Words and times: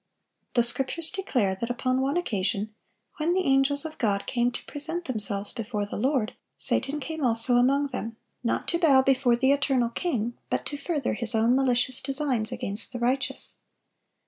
The 0.55 0.63
Scriptures 0.63 1.11
declare 1.11 1.53
that 1.53 1.69
upon 1.69 2.01
one 2.01 2.17
occasion, 2.17 2.73
when 3.17 3.33
the 3.35 3.45
angels 3.45 3.85
of 3.85 3.99
God 3.99 4.25
came 4.25 4.49
to 4.49 4.65
present 4.65 5.05
themselves 5.05 5.51
before 5.51 5.85
the 5.85 5.95
Lord, 5.95 6.33
Satan 6.57 6.99
came 6.99 7.23
also 7.23 7.57
among 7.57 7.85
them,(914) 7.85 8.13
not 8.43 8.67
to 8.69 8.79
bow 8.79 9.03
before 9.03 9.35
the 9.35 9.51
Eternal 9.51 9.89
King, 9.89 10.33
but 10.49 10.65
to 10.65 10.75
further 10.77 11.13
his 11.13 11.35
own 11.35 11.55
malicious 11.55 12.01
designs 12.01 12.51
against 12.51 12.91
the 12.91 12.99
righteous. 12.99 13.57